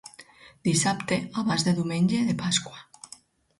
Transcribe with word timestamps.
Dissabte 0.67 1.19
abans 1.43 1.67
de 1.69 1.75
Diumenge 1.81 2.25
de 2.33 2.37
Pasqua. 2.43 2.83